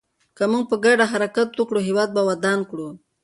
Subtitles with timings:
[0.37, 2.87] که موږ په ګډه حرکت وکړو، هېواد به ودان کړو.